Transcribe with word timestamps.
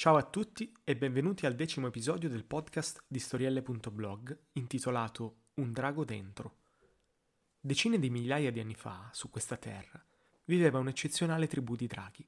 Ciao 0.00 0.14
a 0.14 0.22
tutti 0.22 0.72
e 0.84 0.96
benvenuti 0.96 1.44
al 1.44 1.56
decimo 1.56 1.88
episodio 1.88 2.28
del 2.28 2.44
podcast 2.44 3.02
di 3.08 3.18
storielle.blog 3.18 4.38
intitolato 4.52 5.46
Un 5.54 5.72
drago 5.72 6.04
dentro. 6.04 6.58
Decine 7.58 7.98
di 7.98 8.08
migliaia 8.08 8.52
di 8.52 8.60
anni 8.60 8.76
fa, 8.76 9.10
su 9.12 9.28
questa 9.28 9.56
terra, 9.56 10.00
viveva 10.44 10.78
un'eccezionale 10.78 11.48
tribù 11.48 11.74
di 11.74 11.88
draghi. 11.88 12.24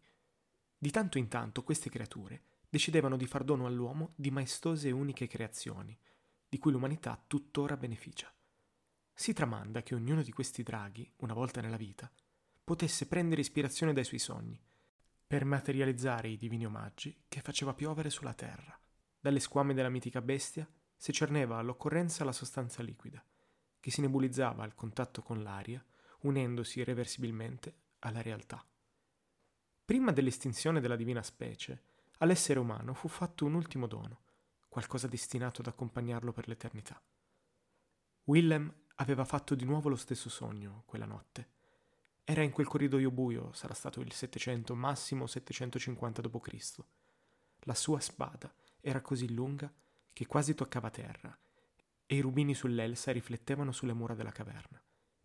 Di 0.76 0.90
tanto 0.90 1.16
in 1.16 1.28
tanto 1.28 1.62
queste 1.62 1.90
creature 1.90 2.42
decidevano 2.68 3.16
di 3.16 3.28
far 3.28 3.44
dono 3.44 3.66
all'uomo 3.66 4.14
di 4.16 4.32
maestose 4.32 4.88
e 4.88 4.90
uniche 4.90 5.28
creazioni, 5.28 5.96
di 6.48 6.58
cui 6.58 6.72
l'umanità 6.72 7.22
tuttora 7.24 7.76
beneficia. 7.76 8.34
Si 9.14 9.32
tramanda 9.32 9.84
che 9.84 9.94
ognuno 9.94 10.22
di 10.24 10.32
questi 10.32 10.64
draghi, 10.64 11.08
una 11.18 11.34
volta 11.34 11.60
nella 11.60 11.76
vita, 11.76 12.10
potesse 12.64 13.06
prendere 13.06 13.42
ispirazione 13.42 13.92
dai 13.92 14.02
suoi 14.02 14.18
sogni 14.18 14.60
per 15.30 15.44
materializzare 15.44 16.26
i 16.26 16.36
divini 16.36 16.66
omaggi 16.66 17.22
che 17.28 17.40
faceva 17.40 17.72
piovere 17.72 18.10
sulla 18.10 18.34
terra. 18.34 18.76
Dalle 19.20 19.38
squame 19.38 19.74
della 19.74 19.88
mitica 19.88 20.20
bestia 20.20 20.68
si 20.96 21.12
cerneva 21.12 21.56
all'occorrenza 21.58 22.24
la 22.24 22.32
sostanza 22.32 22.82
liquida, 22.82 23.24
che 23.78 23.92
si 23.92 24.00
nebulizzava 24.00 24.64
al 24.64 24.74
contatto 24.74 25.22
con 25.22 25.44
l'aria, 25.44 25.86
unendosi 26.22 26.80
irreversibilmente 26.80 27.74
alla 28.00 28.22
realtà. 28.22 28.66
Prima 29.84 30.10
dell'estinzione 30.10 30.80
della 30.80 30.96
divina 30.96 31.22
specie, 31.22 31.84
all'essere 32.18 32.58
umano 32.58 32.92
fu 32.92 33.06
fatto 33.06 33.44
un 33.44 33.54
ultimo 33.54 33.86
dono, 33.86 34.22
qualcosa 34.68 35.06
destinato 35.06 35.60
ad 35.60 35.68
accompagnarlo 35.68 36.32
per 36.32 36.48
l'eternità. 36.48 37.00
Willem 38.24 38.74
aveva 38.96 39.24
fatto 39.24 39.54
di 39.54 39.64
nuovo 39.64 39.88
lo 39.88 39.94
stesso 39.94 40.28
sogno 40.28 40.82
quella 40.86 41.06
notte 41.06 41.58
era 42.30 42.42
in 42.42 42.52
quel 42.52 42.68
corridoio 42.68 43.10
buio, 43.10 43.52
sarà 43.52 43.74
stato 43.74 44.00
il 44.00 44.12
700, 44.12 44.76
massimo 44.76 45.26
750 45.26 46.22
d.C. 46.22 46.76
La 47.62 47.74
sua 47.74 47.98
spada 47.98 48.54
era 48.80 49.00
così 49.00 49.34
lunga 49.34 49.68
che 50.12 50.26
quasi 50.26 50.54
toccava 50.54 50.90
terra 50.90 51.36
e 52.06 52.14
i 52.14 52.20
rubini 52.20 52.54
sull'elsa 52.54 53.10
riflettevano 53.10 53.72
sulle 53.72 53.94
mura 53.94 54.14
della 54.14 54.30
caverna, 54.30 54.80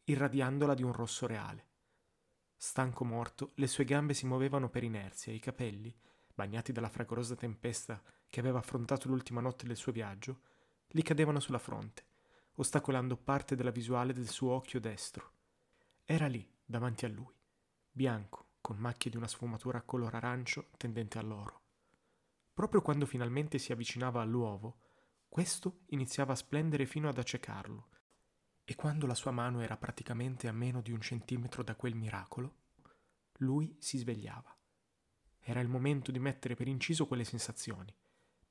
irradiandola 0.05 0.73
di 0.73 0.81
un 0.81 0.93
rosso 0.93 1.27
reale. 1.27 1.67
Stanco 2.57 3.05
morto, 3.05 3.51
le 3.57 3.67
sue 3.67 3.85
gambe 3.85 4.15
si 4.15 4.25
muovevano 4.25 4.69
per 4.69 4.83
inerzia 4.83 5.31
e 5.31 5.35
i 5.35 5.39
capelli, 5.39 5.95
bagnati 6.33 6.71
dalla 6.71 6.89
fragorosa 6.89 7.35
tempesta 7.35 8.01
che 8.27 8.39
aveva 8.39 8.57
affrontato 8.57 9.09
l'ultima 9.09 9.41
notte 9.41 9.67
del 9.67 9.77
suo 9.77 9.91
viaggio, 9.91 10.39
gli 10.87 11.03
cadevano 11.03 11.39
sulla 11.39 11.59
fronte, 11.59 12.03
ostacolando 12.55 13.15
parte 13.15 13.55
della 13.55 13.69
visuale 13.69 14.11
del 14.11 14.27
suo 14.27 14.53
occhio 14.53 14.79
destro. 14.79 15.33
Era 16.03 16.25
lì, 16.25 16.53
davanti 16.65 17.05
a 17.05 17.09
lui, 17.09 17.33
bianco, 17.91 18.53
con 18.59 18.77
macchie 18.77 19.11
di 19.11 19.17
una 19.17 19.27
sfumatura 19.27 19.81
color 19.83 20.15
arancio 20.15 20.71
tendente 20.77 21.19
all'oro. 21.19 21.61
Proprio 22.53 22.81
quando 22.81 23.05
finalmente 23.05 23.59
si 23.59 23.71
avvicinava 23.71 24.21
all'uovo, 24.21 24.79
questo 25.29 25.81
iniziava 25.87 26.33
a 26.33 26.37
splendere 26.37 26.85
fino 26.85 27.07
ad 27.07 27.17
accecarlo, 27.17 27.89
e 28.63 28.73
quando 28.75 29.05
la 29.05 29.13
sua 29.13 29.31
mano 29.31 29.61
era 29.61 29.77
praticamente 29.77 30.47
a 30.47 30.51
meno 30.51 30.81
di 30.81 30.91
un 30.91 30.99
centimetro 30.99 31.61
da 31.61 31.75
quel 31.75 31.93
miracolo, 31.93 32.63
lui 33.39 33.75
si 33.79 33.97
svegliava. 33.99 34.57
Era 35.39 35.59
il 35.59 35.67
momento 35.67 36.11
di 36.11 36.17
mettere 36.17 36.55
per 36.55 36.67
inciso 36.67 37.05
quelle 37.05 37.25
sensazioni. 37.25 37.95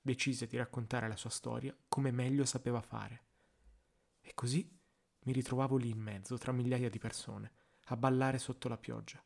Decise 0.01 0.47
di 0.47 0.57
raccontare 0.57 1.09
la 1.09 1.17
sua 1.17 1.31
storia 1.31 1.77
come 1.89 2.13
meglio 2.13 2.45
sapeva 2.45 2.81
fare. 2.81 3.25
E 4.21 4.33
così 4.35 4.71
mi 5.21 5.33
ritrovavo 5.33 5.77
lì 5.77 5.91
in 5.91 5.99
mezzo, 5.99 6.39
tra 6.39 6.53
migliaia 6.53 6.91
di 6.91 6.99
persone, 6.99 7.53
a 7.85 7.97
ballare 7.97 8.39
sotto 8.39 8.69
la 8.69 8.79
pioggia. 8.79 9.23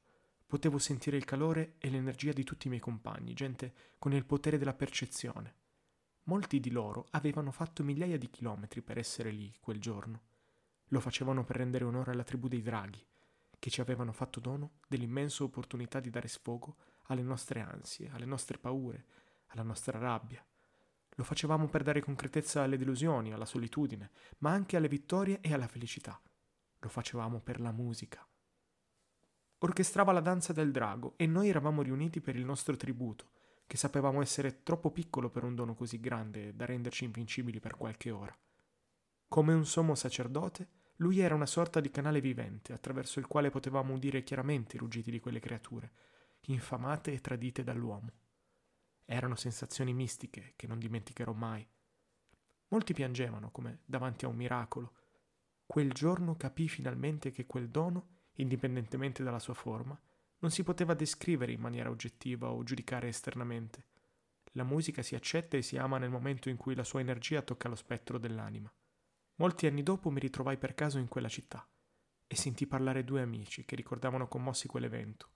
Potevo 0.46 0.78
sentire 0.78 1.16
il 1.16 1.24
calore 1.24 1.74
e 1.78 1.90
l'energia 1.90 2.32
di 2.32 2.42
tutti 2.42 2.66
i 2.66 2.70
miei 2.70 2.80
compagni, 2.80 3.34
gente 3.34 3.74
con 3.98 4.12
il 4.12 4.24
potere 4.24 4.58
della 4.58 4.74
percezione. 4.74 5.54
Molti 6.24 6.60
di 6.60 6.70
loro 6.70 7.06
avevano 7.10 7.50
fatto 7.50 7.84
migliaia 7.84 8.18
di 8.18 8.30
chilometri 8.30 8.82
per 8.82 8.98
essere 8.98 9.30
lì 9.30 9.54
quel 9.60 9.80
giorno. 9.80 10.22
Lo 10.88 11.00
facevano 11.00 11.44
per 11.44 11.56
rendere 11.56 11.84
onore 11.84 12.12
alla 12.12 12.24
tribù 12.24 12.48
dei 12.48 12.62
draghi, 12.62 13.04
che 13.58 13.70
ci 13.70 13.80
avevano 13.80 14.12
fatto 14.12 14.40
dono 14.40 14.72
dell'immensa 14.88 15.44
opportunità 15.44 16.00
di 16.00 16.10
dare 16.10 16.28
sfogo 16.28 16.76
alle 17.04 17.22
nostre 17.22 17.60
ansie, 17.60 18.10
alle 18.10 18.26
nostre 18.26 18.58
paure, 18.58 19.04
alla 19.48 19.62
nostra 19.62 19.98
rabbia. 19.98 20.44
Lo 21.14 21.24
facevamo 21.24 21.66
per 21.66 21.82
dare 21.82 22.00
concretezza 22.00 22.62
alle 22.62 22.76
delusioni, 22.76 23.32
alla 23.32 23.44
solitudine, 23.44 24.10
ma 24.38 24.50
anche 24.50 24.76
alle 24.76 24.88
vittorie 24.88 25.40
e 25.40 25.52
alla 25.52 25.66
felicità. 25.66 26.20
Lo 26.78 26.88
facevamo 26.88 27.40
per 27.40 27.58
la 27.58 27.72
musica, 27.72 28.24
orchestrava 29.58 30.12
la 30.12 30.20
danza 30.20 30.52
del 30.52 30.70
drago 30.70 31.14
e 31.16 31.26
noi 31.26 31.48
eravamo 31.48 31.82
riuniti 31.82 32.20
per 32.20 32.36
il 32.36 32.44
nostro 32.44 32.76
tributo, 32.76 33.30
che 33.66 33.76
sapevamo 33.76 34.22
essere 34.22 34.62
troppo 34.62 34.90
piccolo 34.90 35.28
per 35.30 35.44
un 35.44 35.54
dono 35.54 35.74
così 35.74 36.00
grande 36.00 36.54
da 36.54 36.64
renderci 36.64 37.04
invincibili 37.04 37.60
per 37.60 37.76
qualche 37.76 38.10
ora. 38.10 38.36
Come 39.28 39.52
un 39.52 39.66
sommo 39.66 39.94
sacerdote, 39.94 40.68
lui 40.96 41.20
era 41.20 41.34
una 41.34 41.46
sorta 41.46 41.80
di 41.80 41.90
canale 41.90 42.20
vivente 42.20 42.72
attraverso 42.72 43.18
il 43.18 43.26
quale 43.26 43.50
potevamo 43.50 43.94
udire 43.94 44.22
chiaramente 44.22 44.76
i 44.76 44.78
ruggiti 44.78 45.10
di 45.10 45.20
quelle 45.20 45.38
creature, 45.38 45.92
infamate 46.46 47.12
e 47.12 47.20
tradite 47.20 47.62
dall'uomo. 47.62 48.10
Erano 49.04 49.36
sensazioni 49.36 49.92
mistiche 49.92 50.54
che 50.56 50.66
non 50.66 50.78
dimenticherò 50.78 51.32
mai. 51.32 51.66
Molti 52.68 52.94
piangevano 52.94 53.50
come 53.50 53.80
davanti 53.84 54.24
a 54.24 54.28
un 54.28 54.36
miracolo. 54.36 54.94
Quel 55.66 55.92
giorno 55.92 56.36
capì 56.36 56.68
finalmente 56.68 57.30
che 57.30 57.46
quel 57.46 57.68
dono 57.68 58.17
indipendentemente 58.38 59.22
dalla 59.22 59.38
sua 59.38 59.54
forma, 59.54 59.98
non 60.40 60.50
si 60.50 60.62
poteva 60.62 60.94
descrivere 60.94 61.52
in 61.52 61.60
maniera 61.60 61.90
oggettiva 61.90 62.50
o 62.50 62.62
giudicare 62.62 63.08
esternamente. 63.08 63.86
La 64.52 64.64
musica 64.64 65.02
si 65.02 65.14
accetta 65.14 65.56
e 65.56 65.62
si 65.62 65.76
ama 65.76 65.98
nel 65.98 66.10
momento 66.10 66.48
in 66.48 66.56
cui 66.56 66.74
la 66.74 66.84
sua 66.84 67.00
energia 67.00 67.42
tocca 67.42 67.68
lo 67.68 67.74
spettro 67.74 68.18
dell'anima. 68.18 68.72
Molti 69.36 69.66
anni 69.66 69.82
dopo 69.82 70.10
mi 70.10 70.20
ritrovai 70.20 70.56
per 70.56 70.74
caso 70.74 70.98
in 70.98 71.08
quella 71.08 71.28
città 71.28 71.68
e 72.26 72.36
sentii 72.36 72.66
parlare 72.66 73.04
due 73.04 73.22
amici 73.22 73.64
che 73.64 73.76
ricordavano 73.76 74.28
commossi 74.28 74.68
quell'evento, 74.68 75.30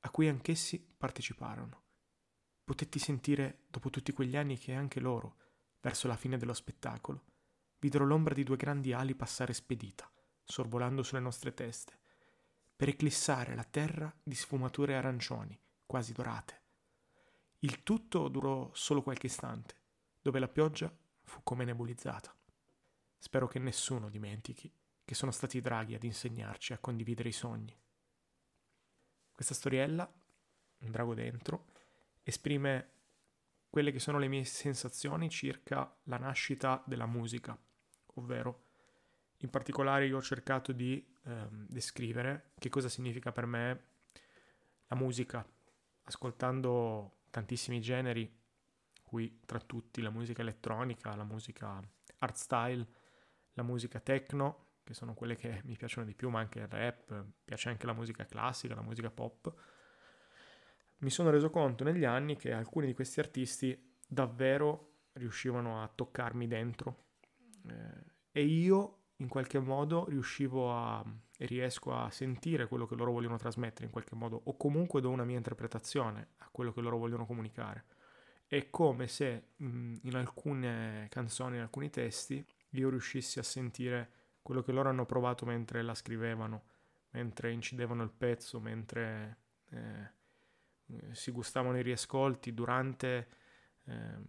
a 0.00 0.10
cui 0.10 0.28
anch'essi 0.28 0.94
parteciparono. 0.96 1.84
Potetti 2.64 2.98
sentire, 2.98 3.64
dopo 3.68 3.90
tutti 3.90 4.12
quegli 4.12 4.36
anni, 4.36 4.56
che 4.56 4.72
anche 4.72 5.00
loro, 5.00 5.36
verso 5.80 6.08
la 6.08 6.16
fine 6.16 6.38
dello 6.38 6.54
spettacolo, 6.54 7.24
videro 7.78 8.06
l'ombra 8.06 8.34
di 8.34 8.44
due 8.44 8.56
grandi 8.56 8.92
ali 8.92 9.14
passare 9.14 9.52
spedita, 9.52 10.10
sorvolando 10.44 11.02
sulle 11.02 11.20
nostre 11.20 11.52
teste, 11.52 11.99
per 12.80 12.88
eclissare 12.88 13.54
la 13.54 13.64
terra 13.64 14.10
di 14.22 14.34
sfumature 14.34 14.96
arancioni, 14.96 15.60
quasi 15.84 16.14
dorate. 16.14 16.62
Il 17.58 17.82
tutto 17.82 18.28
durò 18.28 18.70
solo 18.72 19.02
qualche 19.02 19.26
istante, 19.26 19.74
dove 20.22 20.38
la 20.38 20.48
pioggia 20.48 20.90
fu 21.24 21.42
come 21.42 21.66
nebulizzata. 21.66 22.34
Spero 23.18 23.48
che 23.48 23.58
nessuno 23.58 24.08
dimentichi 24.08 24.72
che 25.04 25.14
sono 25.14 25.30
stati 25.30 25.58
i 25.58 25.60
draghi 25.60 25.94
ad 25.94 26.04
insegnarci 26.04 26.72
a 26.72 26.78
condividere 26.78 27.28
i 27.28 27.32
sogni. 27.32 27.78
Questa 29.30 29.52
storiella, 29.52 30.10
un 30.78 30.90
drago 30.90 31.12
dentro, 31.12 31.66
esprime 32.22 32.92
quelle 33.68 33.92
che 33.92 34.00
sono 34.00 34.18
le 34.18 34.28
mie 34.28 34.44
sensazioni 34.44 35.28
circa 35.28 35.98
la 36.04 36.16
nascita 36.16 36.82
della 36.86 37.04
musica, 37.04 37.54
ovvero 38.14 38.68
in 39.42 39.50
particolare 39.50 40.06
io 40.06 40.16
ho 40.16 40.22
cercato 40.22 40.72
di 40.72 41.18
ehm, 41.24 41.66
descrivere 41.68 42.52
che 42.58 42.68
cosa 42.68 42.88
significa 42.88 43.32
per 43.32 43.46
me 43.46 43.84
la 44.86 44.96
musica, 44.96 45.46
ascoltando 46.02 47.18
tantissimi 47.30 47.80
generi, 47.80 48.38
qui 49.02 49.40
tra 49.44 49.60
tutti 49.60 50.00
la 50.02 50.10
musica 50.10 50.42
elettronica, 50.42 51.14
la 51.14 51.24
musica 51.24 51.80
art 52.18 52.36
style, 52.36 52.86
la 53.54 53.62
musica 53.62 54.00
techno, 54.00 54.66
che 54.84 54.94
sono 54.94 55.14
quelle 55.14 55.36
che 55.36 55.60
mi 55.64 55.76
piacciono 55.76 56.06
di 56.06 56.14
più, 56.14 56.28
ma 56.30 56.40
anche 56.40 56.60
il 56.60 56.68
rap, 56.68 57.24
piace 57.44 57.68
anche 57.68 57.86
la 57.86 57.92
musica 57.92 58.24
classica, 58.26 58.74
la 58.74 58.82
musica 58.82 59.10
pop. 59.10 59.52
Mi 60.98 61.10
sono 61.10 61.30
reso 61.30 61.50
conto 61.50 61.84
negli 61.84 62.04
anni 62.04 62.36
che 62.36 62.52
alcuni 62.52 62.86
di 62.86 62.94
questi 62.94 63.20
artisti 63.20 63.96
davvero 64.06 64.88
riuscivano 65.12 65.82
a 65.82 65.88
toccarmi 65.88 66.46
dentro 66.46 67.06
eh, 67.68 68.04
e 68.32 68.44
io 68.44 68.99
in 69.20 69.28
qualche 69.28 69.58
modo 69.58 70.06
riuscivo 70.08 70.72
a 70.72 71.04
riesco 71.46 71.94
a 71.94 72.10
sentire 72.10 72.66
quello 72.66 72.86
che 72.86 72.94
loro 72.94 73.12
vogliono 73.12 73.38
trasmettere 73.38 73.86
in 73.86 73.90
qualche 73.90 74.14
modo 74.14 74.40
o 74.44 74.56
comunque 74.56 75.00
do 75.00 75.08
una 75.10 75.24
mia 75.24 75.36
interpretazione 75.36 76.28
a 76.38 76.48
quello 76.50 76.72
che 76.72 76.80
loro 76.80 76.98
vogliono 76.98 77.24
comunicare. 77.24 77.84
È 78.46 78.68
come 78.68 79.06
se 79.06 79.52
mh, 79.56 79.94
in 80.02 80.16
alcune 80.16 81.06
canzoni, 81.08 81.56
in 81.56 81.62
alcuni 81.62 81.88
testi, 81.88 82.44
io 82.70 82.90
riuscissi 82.90 83.38
a 83.38 83.42
sentire 83.42 84.10
quello 84.42 84.62
che 84.62 84.72
loro 84.72 84.88
hanno 84.88 85.06
provato 85.06 85.46
mentre 85.46 85.82
la 85.82 85.94
scrivevano, 85.94 86.64
mentre 87.10 87.52
incidevano 87.52 88.02
il 88.02 88.10
pezzo, 88.10 88.60
mentre 88.60 89.38
eh, 89.70 90.18
si 91.12 91.30
gustavano 91.30 91.78
i 91.78 91.82
riascolti, 91.82 92.52
durante 92.52 93.28
Ehm, 93.90 94.24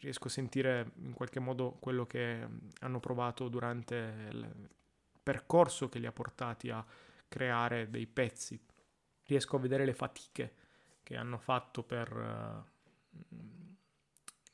riesco 0.00 0.26
a 0.26 0.30
sentire 0.30 0.92
in 0.96 1.12
qualche 1.12 1.40
modo 1.40 1.76
quello 1.78 2.06
che 2.06 2.46
hanno 2.80 3.00
provato 3.00 3.48
durante 3.48 3.94
il 4.30 4.68
percorso 5.22 5.88
che 5.88 5.98
li 5.98 6.06
ha 6.06 6.12
portati 6.12 6.70
a 6.70 6.84
creare 7.28 7.88
dei 7.88 8.06
pezzi. 8.06 8.60
Riesco 9.24 9.56
a 9.56 9.60
vedere 9.60 9.84
le 9.84 9.94
fatiche 9.94 10.54
che 11.04 11.16
hanno 11.16 11.38
fatto 11.38 11.84
per, 11.84 12.64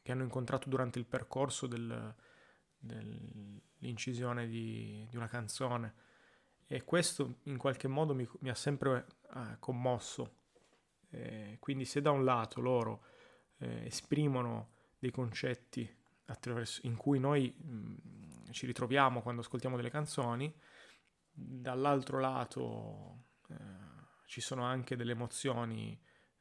che 0.02 0.12
hanno 0.12 0.22
incontrato 0.22 0.68
durante 0.68 0.98
il 0.98 1.06
percorso 1.06 1.66
del, 1.66 2.14
dell'incisione 2.76 4.46
di, 4.46 5.06
di, 5.08 5.16
una 5.16 5.28
canzone 5.28 5.94
e 6.66 6.84
questo 6.84 7.38
in 7.44 7.56
qualche 7.56 7.88
modo 7.88 8.14
mi, 8.14 8.28
mi 8.40 8.50
ha 8.50 8.54
sempre 8.54 9.06
eh, 9.34 9.56
commosso. 9.58 10.36
Eh, 11.10 11.56
quindi 11.58 11.86
se 11.86 12.02
da 12.02 12.10
un 12.10 12.22
lato 12.22 12.60
loro 12.60 13.04
eh, 13.58 13.87
esprimono 13.87 14.70
dei 14.99 15.10
concetti 15.10 15.96
in 16.82 16.96
cui 16.96 17.19
noi 17.19 17.55
mh, 17.56 18.50
ci 18.50 18.66
ritroviamo 18.66 19.22
quando 19.22 19.40
ascoltiamo 19.40 19.76
delle 19.76 19.90
canzoni, 19.90 20.52
dall'altro 21.31 22.19
lato 22.19 23.25
eh, 23.49 23.55
ci 24.26 24.40
sono 24.40 24.64
anche 24.64 24.96
delle 24.96 25.12
emozioni 25.12 25.99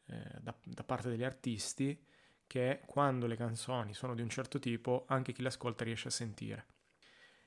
eh, 0.08 0.40
da, 0.42 0.56
da, 0.64 0.84
parte 0.84 1.10
degli 1.10 1.24
artisti 1.24 2.06
che 2.46 2.82
quando 2.86 3.28
le 3.28 3.36
canzoni 3.36 3.94
sono 3.94 4.16
di 4.16 4.22
un 4.22 4.30
certo 4.30 4.60
tipo 4.60 5.06
anche 5.08 5.34
chi 5.34 5.42
le 5.42 5.50
ascolta 5.50 5.84
riesce 5.84 6.08
a 6.08 6.12
sentire. 6.12 6.66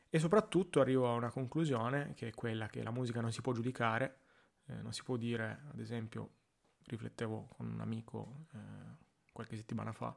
E 0.08 0.18
soprattutto 0.18 0.80
arrivo 0.80 1.08
a 1.08 1.14
una 1.14 1.30
conclusione 1.30 2.14
che 2.14 2.28
è 2.28 2.34
quella 2.34 2.68
che 2.68 2.82
la 2.82 2.90
musica 2.90 3.20
non 3.20 3.32
si 3.32 3.40
può 3.42 3.52
giudicare, 3.52 4.20
eh, 4.66 4.82
non 4.82 4.92
si 4.92 5.02
può 5.02 5.16
dire, 5.16 5.62
ad 5.70 5.78
esempio, 5.78 6.34
riflettevo 6.84 7.48
con 7.56 7.70
un 7.70 7.80
amico 7.80 8.46
eh, 8.54 9.08
qualche 9.40 9.56
settimana 9.56 9.92
fa, 9.92 10.14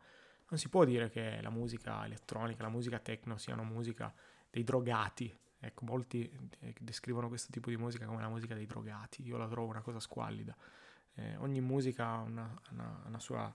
non 0.49 0.59
si 0.59 0.69
può 0.69 0.83
dire 0.83 1.09
che 1.09 1.39
la 1.41 1.49
musica 1.49 2.05
elettronica, 2.05 2.63
la 2.63 2.69
musica 2.69 2.99
techno 2.99 3.37
siano 3.37 3.63
musica 3.63 4.13
dei 4.49 4.63
drogati. 4.63 5.35
Ecco, 5.59 5.85
molti 5.85 6.29
eh, 6.59 6.75
descrivono 6.79 7.29
questo 7.29 7.51
tipo 7.51 7.69
di 7.69 7.77
musica 7.77 8.05
come 8.05 8.21
la 8.21 8.29
musica 8.29 8.53
dei 8.53 8.65
drogati. 8.65 9.23
Io 9.23 9.37
la 9.37 9.47
trovo 9.47 9.69
una 9.69 9.81
cosa 9.81 9.99
squallida. 9.99 10.55
Eh, 11.15 11.37
ogni 11.37 11.61
musica 11.61 12.07
ha 12.07 12.17
una, 12.19 12.61
una, 12.71 13.01
una, 13.05 13.19
sua 13.19 13.53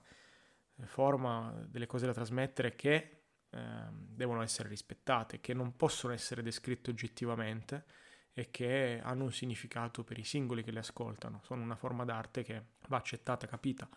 eh, 0.75 0.85
forma, 0.87 1.53
delle 1.67 1.85
cose 1.85 2.05
da 2.05 2.13
trasmettere 2.13 2.75
che 2.75 3.21
eh, 3.49 3.59
devono 3.91 4.41
essere 4.41 4.67
rispettate, 4.67 5.39
che 5.39 5.53
non 5.53 5.75
possono 5.75 6.13
essere 6.13 6.41
descritte 6.41 6.89
oggettivamente 6.89 7.85
e 8.33 8.49
che 8.51 8.99
hanno 9.03 9.23
un 9.23 9.31
significato 9.31 10.03
per 10.03 10.17
i 10.17 10.23
singoli 10.23 10.63
che 10.63 10.71
le 10.71 10.79
ascoltano. 10.79 11.41
Sono 11.43 11.61
una 11.61 11.75
forma 11.75 12.03
d'arte 12.03 12.43
che 12.43 12.63
va 12.87 12.97
accettata, 12.97 13.47
capita. 13.47 13.87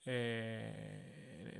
E 0.00 0.87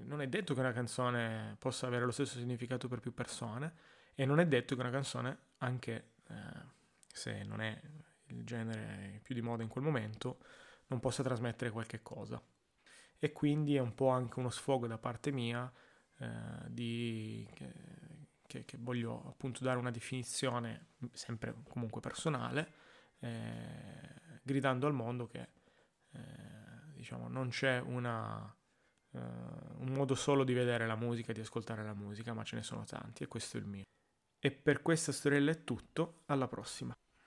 non 0.09 0.23
è 0.23 0.27
detto 0.27 0.55
che 0.55 0.61
una 0.61 0.73
canzone 0.73 1.57
possa 1.59 1.87
avere 1.87 2.05
lo 2.05 2.11
stesso 2.11 2.39
significato 2.39 2.89
per 2.89 3.01
più 3.01 3.13
persone 3.13 3.73
e 4.15 4.25
non 4.25 4.41
è 4.41 4.47
detto 4.47 4.75
che 4.75 4.81
una 4.81 4.91
canzone, 4.91 5.39
anche 5.59 6.13
eh, 6.29 6.35
se 7.13 7.45
non 7.45 7.61
è 7.61 7.81
il 8.27 8.45
genere 8.45 9.21
più 9.23 9.35
di 9.35 9.43
moda 9.43 9.63
in 9.63 9.69
quel 9.69 9.85
momento, 9.85 10.39
non 10.89 10.99
possa 10.99 11.23
trasmettere 11.23 11.71
qualche 11.71 12.03
cosa. 12.03 12.43
E 13.19 13.33
quindi 13.33 13.77
è 13.77 13.81
un 13.81 13.95
po' 13.95 14.09
anche 14.09 14.39
uno 14.39 14.51
sfogo 14.51 14.87
da 14.87 14.99
parte 14.99 15.31
mia 15.31 15.71
eh, 16.19 16.29
di, 16.69 17.49
che, 17.53 18.65
che, 18.65 18.77
voglio 18.79 19.25
appunto 19.29 19.63
dare 19.63 19.79
una 19.79 19.91
definizione, 19.91 20.89
sempre 21.13 21.55
comunque 21.69 22.01
personale, 22.01 22.73
eh, 23.21 24.41
gridando 24.43 24.87
al 24.87 24.95
mondo 24.95 25.27
che 25.27 25.49
eh, 26.13 26.93
diciamo, 26.95 27.29
non 27.29 27.51
c'è 27.51 27.79
una, 27.81 28.53
uh, 29.11 29.19
un 29.19 29.93
modo 29.93 30.15
solo 30.15 30.45
di 30.45 30.53
vedere 30.53 30.87
la 30.87 30.97
musica, 30.97 31.33
di 31.33 31.41
ascoltare 31.41 31.83
la 31.85 31.95
musica, 31.95 32.35
ma 32.35 32.45
ce 32.45 32.57
ne 32.57 32.63
sono 32.63 32.85
tanti 32.85 33.23
e 33.23 33.27
questo 33.27 33.57
è 33.57 33.61
il 33.61 33.67
mio. 33.67 33.85
E 34.39 34.51
per 34.51 34.83
questa 34.83 35.13
storiella 35.13 35.51
è 35.51 35.65
tutto, 35.65 36.23
alla 36.27 36.47
prossima. 36.47 36.95